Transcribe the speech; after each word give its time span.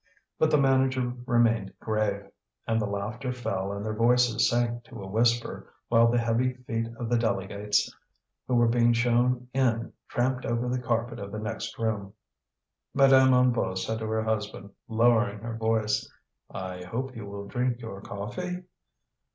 But 0.39 0.49
the 0.49 0.57
manager 0.57 1.13
remained 1.27 1.73
grave; 1.79 2.23
and 2.67 2.81
the 2.81 2.87
laughter 2.87 3.31
fell 3.31 3.71
and 3.71 3.85
their 3.85 3.93
voices 3.93 4.49
sank 4.49 4.83
to 4.85 4.99
a 4.99 5.05
whisper, 5.07 5.71
while 5.89 6.09
the 6.09 6.17
heavy 6.17 6.55
feet 6.65 6.87
of 6.97 7.07
the 7.07 7.19
delegates 7.19 7.95
who 8.47 8.55
were 8.55 8.67
being 8.67 8.93
shown 8.93 9.47
in 9.53 9.93
tramped 10.07 10.43
over 10.43 10.67
the 10.67 10.81
carpet 10.81 11.19
of 11.19 11.31
the 11.31 11.37
next 11.37 11.77
room. 11.77 12.13
Madame 12.95 13.29
Hennebeau 13.29 13.75
said 13.75 13.99
to 13.99 14.07
her 14.07 14.23
husband, 14.23 14.71
lowering 14.87 15.37
her 15.41 15.55
voice: 15.55 16.11
"I 16.49 16.81
hope 16.83 17.15
you 17.15 17.27
will 17.27 17.45
drink 17.45 17.79
your 17.79 18.01
coffee." 18.01 18.63